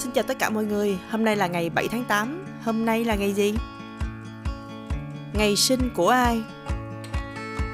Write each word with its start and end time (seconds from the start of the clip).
Xin 0.00 0.12
chào 0.12 0.24
tất 0.24 0.38
cả 0.38 0.50
mọi 0.50 0.64
người, 0.64 0.98
hôm 1.10 1.24
nay 1.24 1.36
là 1.36 1.46
ngày 1.46 1.70
7 1.70 1.88
tháng 1.88 2.04
8 2.04 2.44
Hôm 2.64 2.84
nay 2.84 3.04
là 3.04 3.14
ngày 3.14 3.32
gì? 3.32 3.54
Ngày 5.34 5.56
sinh 5.56 5.90
của 5.94 6.08
ai? 6.08 6.42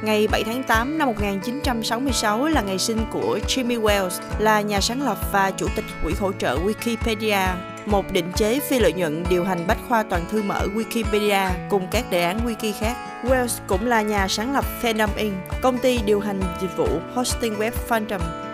Ngày 0.02 0.28
7 0.28 0.44
tháng 0.44 0.62
8 0.62 0.98
năm 0.98 1.08
1966 1.08 2.46
là 2.46 2.62
ngày 2.62 2.78
sinh 2.78 2.98
của 3.12 3.38
Jimmy 3.46 3.82
Wales, 3.82 4.20
là 4.38 4.60
nhà 4.60 4.80
sáng 4.80 5.02
lập 5.02 5.18
và 5.32 5.50
chủ 5.50 5.66
tịch 5.76 5.84
quỹ 6.04 6.12
hỗ 6.20 6.32
trợ 6.32 6.58
Wikipedia, 6.58 7.48
một 7.87 8.12
định 8.12 8.33
chế 8.37 8.61
phi 8.61 8.79
lợi 8.79 8.93
nhuận 8.93 9.24
điều 9.31 9.45
hành 9.45 9.67
bách 9.67 9.79
khoa 9.88 10.03
toàn 10.03 10.24
thư 10.31 10.43
mở 10.43 10.67
Wikipedia 10.74 11.51
cùng 11.71 11.87
các 11.90 12.11
đề 12.11 12.22
án 12.22 12.47
wiki 12.47 12.72
khác. 12.81 12.97
Wales 13.22 13.58
cũng 13.67 13.87
là 13.87 14.03
nhà 14.03 14.29
sáng 14.29 14.53
lập 14.53 14.65
Fandom 14.83 15.08
Inc., 15.17 15.35
công 15.63 15.79
ty 15.79 15.99
điều 16.06 16.20
hành 16.20 16.41
dịch 16.61 16.77
vụ 16.77 16.88
hosting 17.15 17.59
web 17.59 17.73
Fandom. 17.88 18.45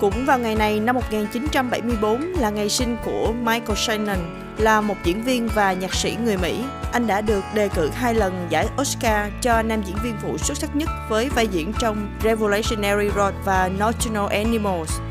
Cũng 0.00 0.24
vào 0.26 0.38
ngày 0.38 0.54
này 0.54 0.80
năm 0.80 0.94
1974 0.94 2.20
là 2.20 2.50
ngày 2.50 2.68
sinh 2.68 2.96
của 3.04 3.32
Michael 3.32 3.76
Shannon, 3.76 4.18
là 4.58 4.80
một 4.80 4.94
diễn 5.04 5.22
viên 5.22 5.48
và 5.48 5.72
nhạc 5.72 5.94
sĩ 5.94 6.16
người 6.24 6.36
Mỹ. 6.36 6.64
Anh 6.92 7.06
đã 7.06 7.20
được 7.20 7.44
đề 7.54 7.68
cử 7.68 7.90
hai 7.94 8.14
lần 8.14 8.46
giải 8.50 8.66
Oscar 8.80 9.30
cho 9.40 9.62
nam 9.62 9.82
diễn 9.86 9.96
viên 10.02 10.14
phụ 10.22 10.38
xuất 10.38 10.56
sắc 10.56 10.76
nhất 10.76 10.88
với 11.08 11.28
vai 11.28 11.46
diễn 11.46 11.72
trong 11.78 12.16
Revolutionary 12.24 13.08
Road 13.16 13.34
và 13.44 13.70
Nocturnal 13.78 14.26
Animals. 14.30 15.07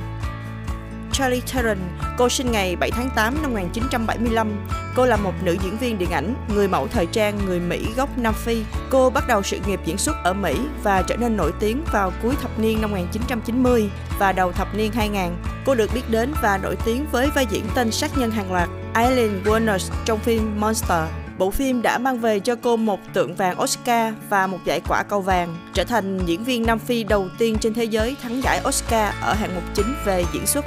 Charlie 1.17 1.41
Theron, 1.41 1.77
cô 2.17 2.29
sinh 2.29 2.51
ngày 2.51 2.75
7 2.75 2.91
tháng 2.91 3.09
8 3.15 3.41
năm 3.41 3.51
1975. 3.51 4.67
Cô 4.95 5.05
là 5.05 5.17
một 5.17 5.33
nữ 5.43 5.57
diễn 5.63 5.77
viên 5.77 5.97
điện 5.97 6.11
ảnh, 6.11 6.35
người 6.55 6.67
mẫu 6.67 6.87
thời 6.87 7.05
trang 7.05 7.39
người 7.45 7.59
Mỹ 7.59 7.85
gốc 7.95 8.17
Nam 8.17 8.33
Phi. 8.33 8.63
Cô 8.89 9.09
bắt 9.09 9.23
đầu 9.27 9.43
sự 9.43 9.59
nghiệp 9.67 9.79
diễn 9.85 9.97
xuất 9.97 10.15
ở 10.23 10.33
Mỹ 10.33 10.55
và 10.83 11.01
trở 11.01 11.15
nên 11.15 11.37
nổi 11.37 11.51
tiếng 11.59 11.83
vào 11.91 12.11
cuối 12.23 12.35
thập 12.41 12.59
niên 12.59 12.81
năm 12.81 12.91
1990 12.91 13.89
và 14.19 14.31
đầu 14.31 14.51
thập 14.51 14.75
niên 14.75 14.91
2000. 14.91 15.35
Cô 15.65 15.75
được 15.75 15.93
biết 15.93 16.01
đến 16.09 16.33
và 16.41 16.57
nổi 16.57 16.75
tiếng 16.85 17.05
với 17.11 17.29
vai 17.35 17.45
diễn 17.49 17.65
tên 17.75 17.91
sát 17.91 18.17
nhân 18.17 18.31
hàng 18.31 18.51
loạt 18.51 18.69
Eileen 18.95 19.43
Wuornos 19.43 19.91
trong 20.05 20.19
phim 20.19 20.59
Monster. 20.59 21.03
Bộ 21.37 21.51
phim 21.51 21.81
đã 21.81 21.97
mang 21.97 22.19
về 22.19 22.39
cho 22.39 22.55
cô 22.55 22.77
một 22.77 22.99
tượng 23.13 23.35
vàng 23.35 23.61
Oscar 23.61 24.13
và 24.29 24.47
một 24.47 24.59
giải 24.65 24.81
quả 24.87 25.03
cầu 25.03 25.21
vàng, 25.21 25.55
trở 25.73 25.83
thành 25.83 26.19
diễn 26.25 26.43
viên 26.43 26.65
Nam 26.65 26.79
Phi 26.79 27.03
đầu 27.03 27.27
tiên 27.37 27.57
trên 27.61 27.73
thế 27.73 27.83
giới 27.83 28.15
thắng 28.23 28.43
giải 28.43 28.61
Oscar 28.67 29.13
ở 29.21 29.33
hạng 29.33 29.55
mục 29.55 29.63
chính 29.75 29.95
về 30.05 30.25
diễn 30.33 30.45
xuất. 30.45 30.65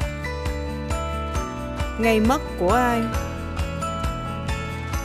Ngày 2.00 2.20
mất 2.20 2.40
của 2.58 2.72
ai? 2.72 3.02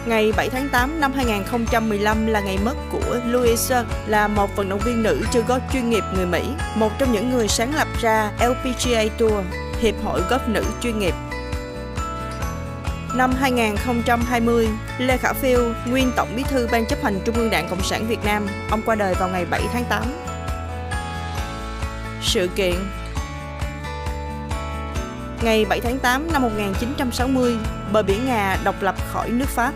Ngày 0.06 0.34
7 0.38 0.50
tháng 0.50 0.70
8 0.70 1.02
năm 1.02 1.14
2015 1.14 2.28
là 2.28 2.42
ngày 2.42 2.58
mất 2.66 2.76
của 2.92 3.20
Louisa, 3.26 3.84
là 4.08 4.28
một 4.28 4.56
vận 4.56 4.70
động 4.70 4.80
viên 4.80 5.04
nữ 5.04 5.22
chơi 5.32 5.44
golf 5.48 5.60
chuyên 5.74 5.90
nghiệp 5.90 6.04
người 6.16 6.26
Mỹ, 6.26 6.42
một 6.76 6.92
trong 7.00 7.12
những 7.12 7.30
người 7.30 7.48
sáng 7.48 7.76
lập 7.76 7.88
ra 8.02 8.32
LPGA 8.40 9.04
Tour, 9.18 9.34
Hiệp 9.80 9.96
hội 10.04 10.22
golf 10.30 10.40
nữ 10.48 10.64
chuyên 10.82 11.00
nghiệp. 11.00 11.14
Năm 13.16 13.34
2020, 13.40 14.70
Lê 14.98 15.18
Khả 15.18 15.34
Phiêu, 15.34 15.60
nguyên 15.86 16.12
Tổng 16.16 16.30
Bí 16.36 16.44
thư 16.44 16.68
Ban 16.72 16.86
chấp 16.86 17.04
hành 17.04 17.20
Trung 17.26 17.36
ương 17.36 17.50
Đảng 17.50 17.70
Cộng 17.70 17.84
sản 17.84 18.08
Việt 18.08 18.26
Nam, 18.26 18.48
ông 18.70 18.82
qua 18.86 18.96
đời 18.96 19.14
vào 19.14 19.30
ngày 19.30 19.46
7 19.46 19.62
tháng 19.74 19.86
8. 19.90 20.04
Sự 22.22 22.50
kiện 22.56 22.76
Ngày 25.46 25.66
7 25.66 25.80
tháng 25.82 26.00
8 26.00 26.28
năm 26.34 26.42
1960, 26.42 27.58
bờ 27.92 28.04
biển 28.04 28.26
Nga 28.26 28.58
độc 28.64 28.76
lập 28.82 28.96
khỏi 29.12 29.30
nước 29.30 29.50
Pháp. 29.50 29.74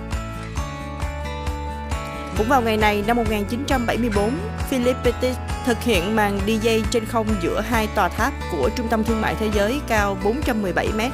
Cũng 2.38 2.48
vào 2.50 2.62
ngày 2.62 2.78
này 2.78 3.04
năm 3.08 3.18
1974, 3.18 4.32
Philip 4.70 4.96
Petit 5.04 5.36
thực 5.66 5.84
hiện 5.84 6.16
màn 6.16 6.40
DJ 6.48 6.82
trên 6.92 7.06
không 7.06 7.28
giữa 7.42 7.62
hai 7.62 7.88
tòa 7.96 8.10
tháp 8.10 8.34
của 8.52 8.70
Trung 8.76 8.88
tâm 8.90 9.04
Thương 9.04 9.22
mại 9.22 9.36
Thế 9.36 9.50
giới 9.54 9.82
cao 9.88 10.18
417 10.24 10.88
mét. 10.98 11.12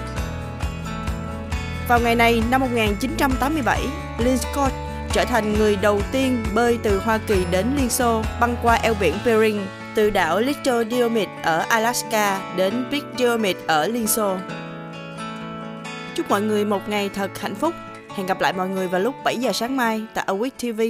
Vào 1.88 2.00
ngày 2.00 2.16
này 2.16 2.44
năm 2.52 2.61
1987, 2.61 3.81
Lynn 4.20 4.38
Scott 4.38 4.73
trở 5.11 5.26
thành 5.26 5.53
người 5.53 5.76
đầu 5.76 6.02
tiên 6.11 6.44
bơi 6.53 6.80
từ 6.83 7.00
Hoa 7.00 7.17
Kỳ 7.17 7.45
đến 7.52 7.66
Liên 7.78 7.89
Xô 7.89 8.22
băng 8.39 8.55
qua 8.64 8.76
eo 8.76 8.93
biển 8.99 9.16
Bering 9.26 9.66
từ 9.95 10.10
đảo 10.10 10.39
Little 10.39 10.83
Diomede 10.92 11.32
ở 11.44 11.66
Alaska 11.70 12.54
đến 12.58 12.86
Big 12.92 13.04
Diomede 13.17 13.60
ở 13.67 13.88
Liên 13.88 14.08
Xô. 14.08 14.38
Chúc 16.16 16.30
mọi 16.30 16.42
người 16.42 16.66
một 16.66 16.89
ngày 16.89 17.10
thật 17.10 17.39
hạnh 17.39 17.56
phúc. 17.56 17.73
Hẹn 18.16 18.28
gặp 18.28 18.42
lại 18.42 18.54
mọi 18.54 18.70
người 18.70 18.88
vào 18.88 19.02
lúc 19.02 19.16
7 19.23 19.38
giờ 19.38 19.52
sáng 19.52 19.78
mai 19.78 20.02
tại 20.14 20.26
Awake 20.28 20.73
TV. 20.73 20.82